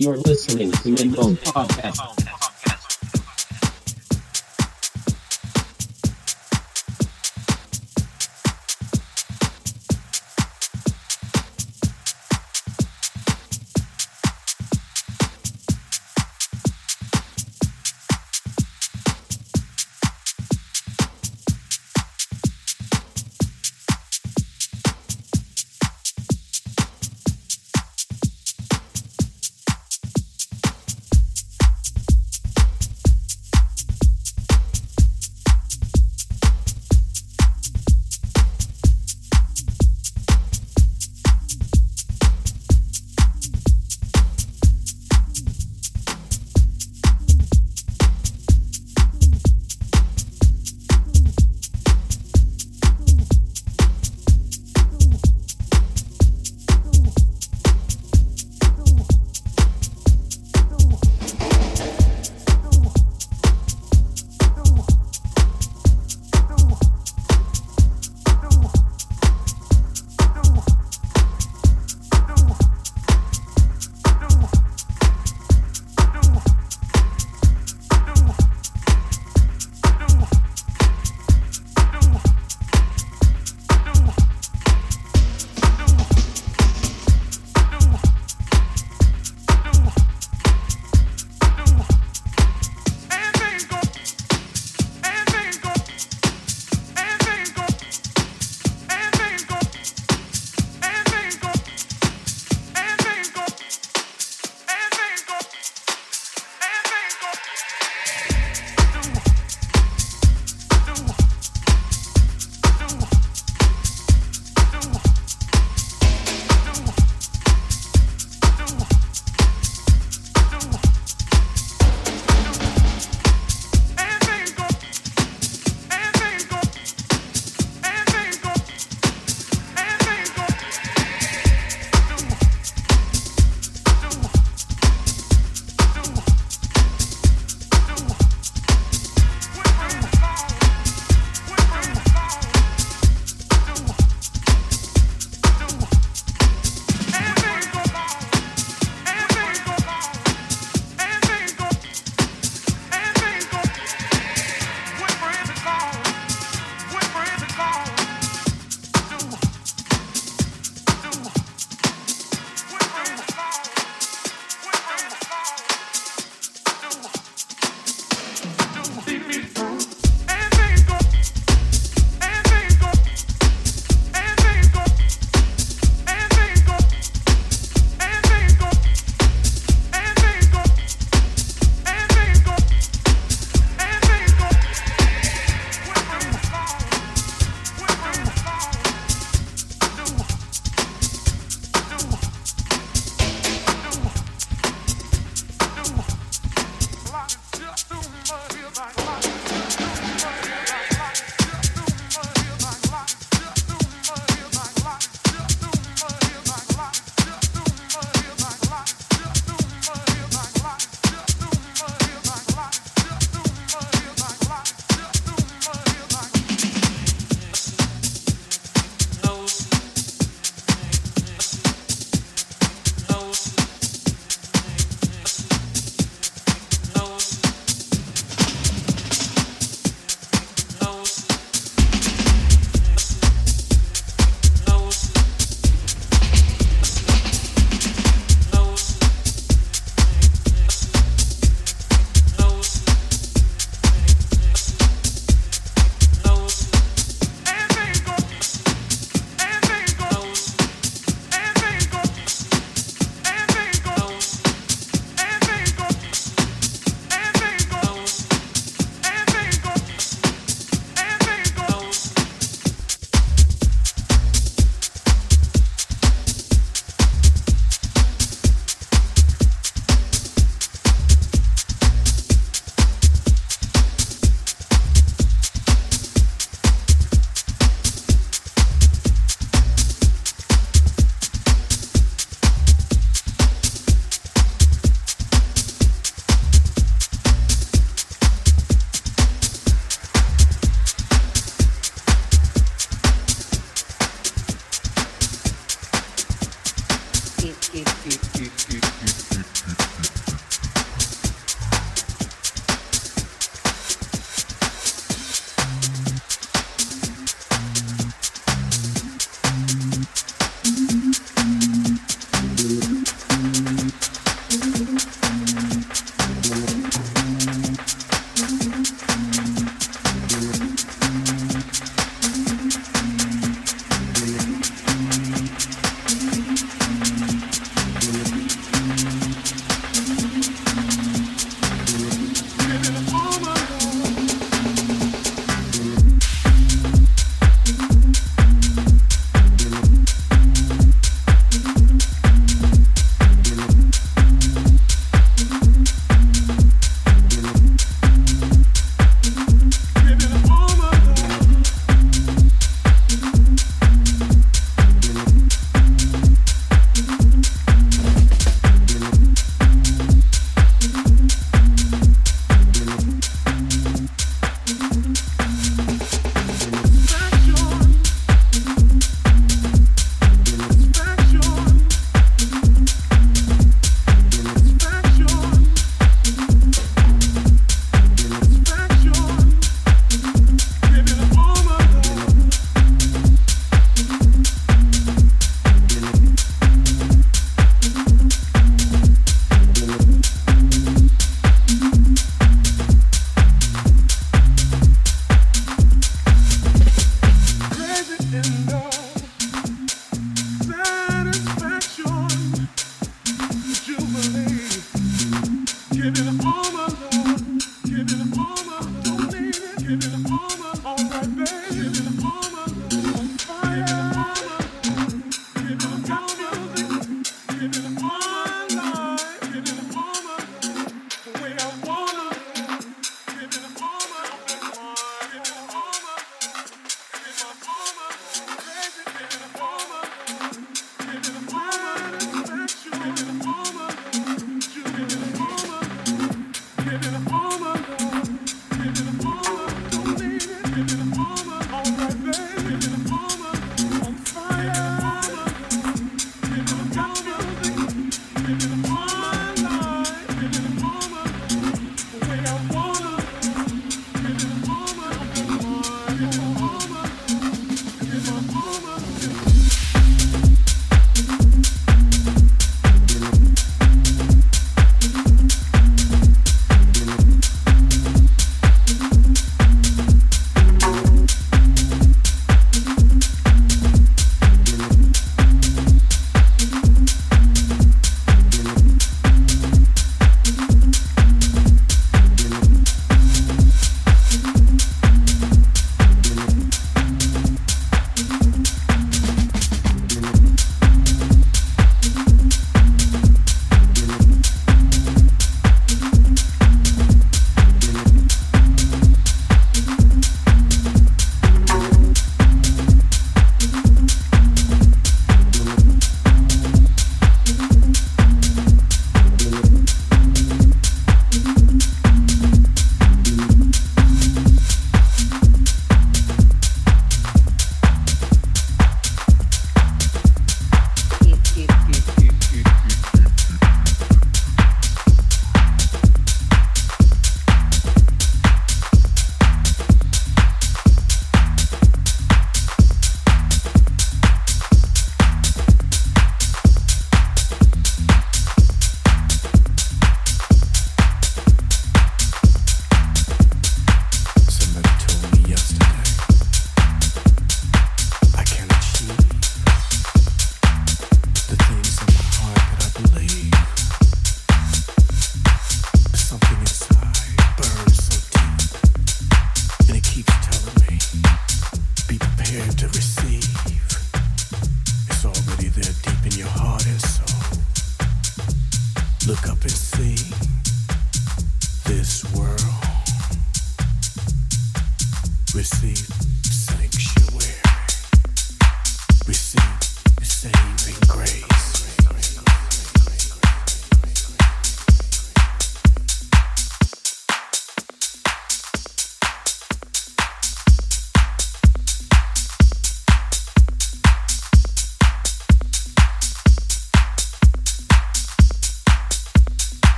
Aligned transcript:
You're 0.00 0.16
listening 0.16 0.72
to 0.72 0.94
Windows 0.94 1.36
Podcast. 1.44 2.29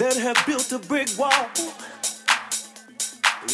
That 0.00 0.16
have 0.16 0.46
built 0.46 0.72
a 0.72 0.78
brick 0.78 1.08
wall. 1.18 1.30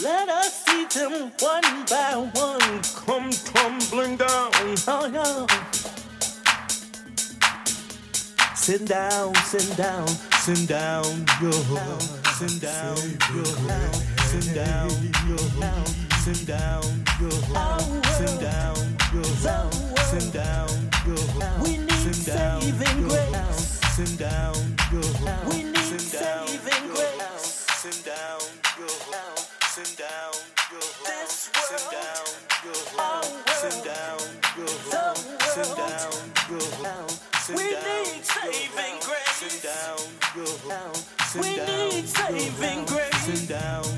Let 0.02 0.28
us 0.28 0.64
see 0.64 0.84
them 0.86 1.32
one 1.40 1.84
by 1.86 2.14
one 2.34 2.82
come 2.94 3.30
tumbling 3.30 4.16
down. 4.16 4.50
Oh, 4.86 5.10
yeah. 5.12 5.46
Sit 8.54 8.86
down, 8.86 9.34
sit 9.34 9.76
down, 9.76 10.06
sit 10.06 10.68
down, 10.68 11.26
yo. 11.42 11.50
Sit 12.38 12.60
down, 12.60 12.96
yo. 13.34 13.44
Sit 14.30 14.54
down, 14.54 14.90
yo. 15.28 16.05
We 16.26 16.32
need 37.62 38.24
saving 38.24 38.98
grace. 39.06 39.38
Send 39.38 39.62
we 41.40 41.56
need 41.56 42.08
saving 42.08 42.84
grace. 42.86 43.46
Down 43.46 43.95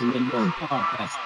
Lindor 0.00 0.52
Podcast. 0.62 1.17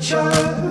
future. 0.00 0.67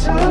time. 0.00 0.29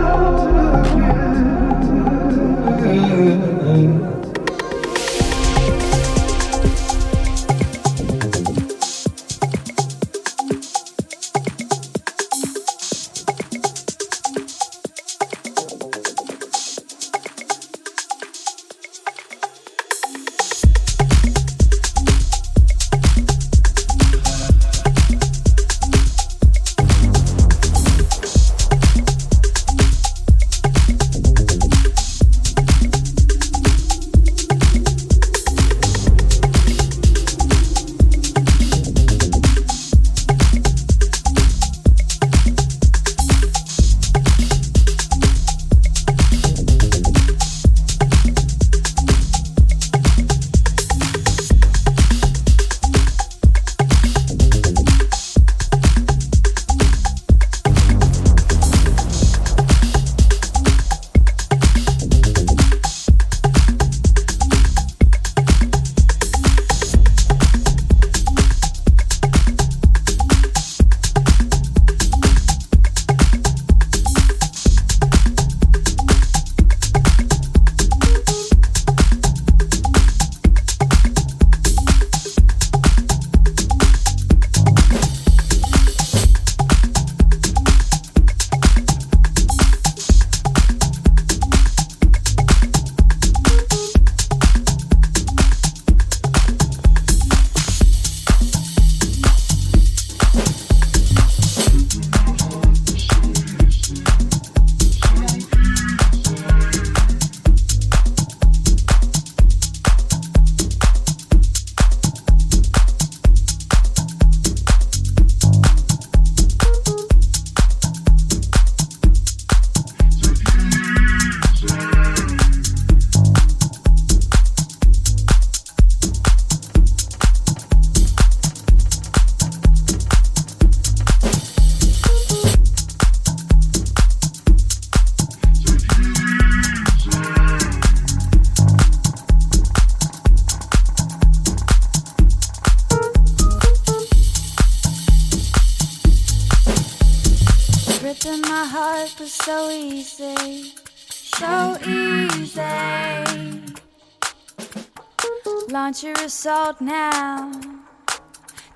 Assault 156.39 156.79
now. 156.79 157.51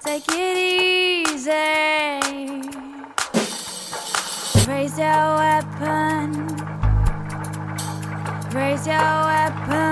Take 0.04 0.26
it 0.28 0.58
easy. 0.58 1.50
Raise 4.68 4.98
your 5.00 5.28
weapon. 5.44 6.30
Raise 8.52 8.86
your 8.86 9.16
weapon. 9.30 9.83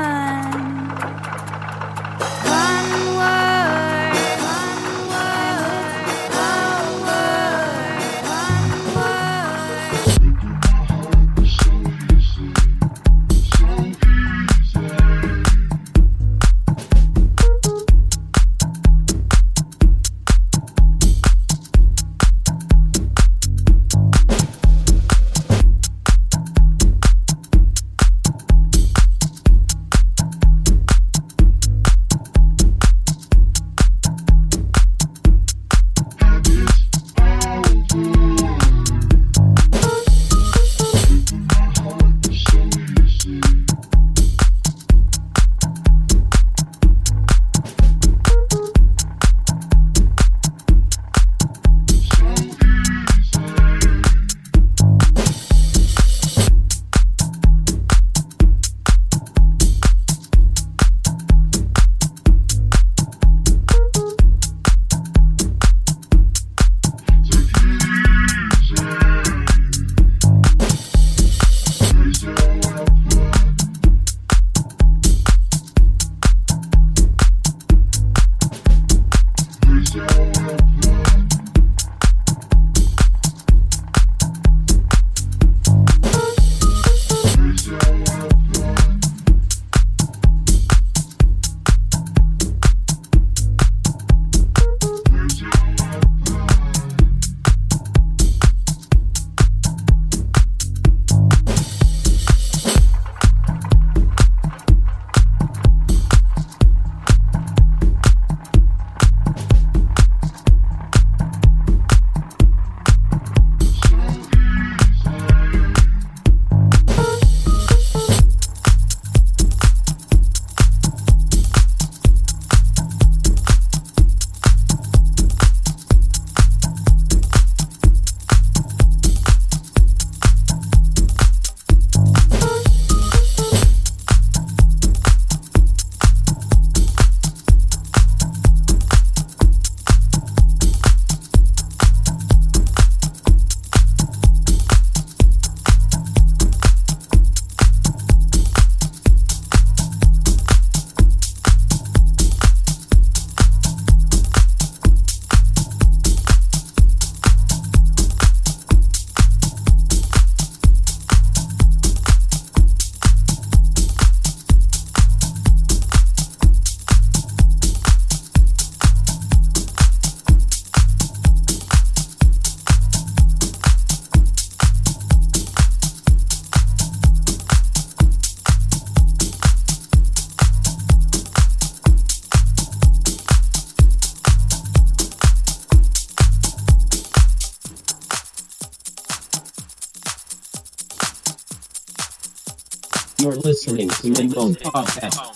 Podcast. 194.50 195.31